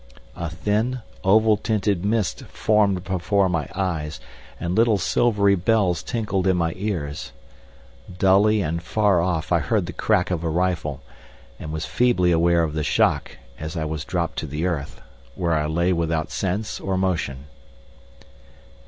A 0.35 0.49
thin, 0.49 1.01
oval 1.23 1.57
tinted 1.57 2.03
mist 2.03 2.45
formed 2.45 3.03
before 3.03 3.47
my 3.49 3.67
eyes 3.75 4.19
and 4.59 4.73
little 4.73 4.97
silvery 4.97 5.53
bells 5.53 6.01
tinkled 6.01 6.47
in 6.47 6.57
my 6.57 6.73
ears. 6.75 7.33
Dully 8.17 8.63
and 8.63 8.81
far 8.81 9.21
off 9.21 9.51
I 9.51 9.59
heard 9.59 9.85
the 9.85 9.93
crack 9.93 10.31
of 10.31 10.43
a 10.43 10.49
rifle 10.49 11.03
and 11.59 11.71
was 11.71 11.85
feebly 11.85 12.31
aware 12.31 12.63
of 12.63 12.73
the 12.73 12.83
shock 12.83 13.37
as 13.59 13.77
I 13.77 13.85
was 13.85 14.03
dropped 14.03 14.39
to 14.39 14.47
the 14.47 14.65
earth, 14.65 15.01
where 15.35 15.53
I 15.53 15.67
lay 15.67 15.93
without 15.93 16.31
sense 16.31 16.79
or 16.79 16.97
motion. 16.97 17.45